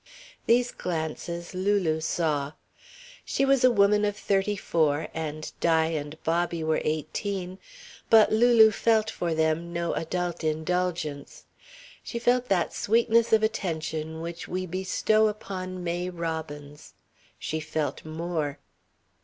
These 0.47 0.71
glances 0.71 1.53
Lulu 1.53 1.99
saw. 2.01 2.53
She 3.23 3.45
was 3.45 3.63
a 3.63 3.69
woman 3.69 4.03
of 4.03 4.17
thirty 4.17 4.55
four 4.55 5.09
and 5.13 5.51
Di 5.59 5.85
and 5.89 6.17
Bobby 6.23 6.63
were 6.63 6.81
eighteen, 6.83 7.59
but 8.09 8.31
Lulu 8.31 8.71
felt 8.71 9.11
for 9.11 9.35
them 9.35 9.71
no 9.71 9.93
adult 9.93 10.43
indulgence. 10.43 11.45
She 12.01 12.17
felt 12.17 12.49
that 12.49 12.73
sweetness 12.73 13.31
of 13.31 13.43
attention 13.43 14.21
which 14.21 14.47
we 14.47 14.65
bestow 14.65 15.27
upon 15.27 15.83
May 15.83 16.09
robins. 16.09 16.95
She 17.37 17.59
felt 17.59 18.03
more. 18.03 18.57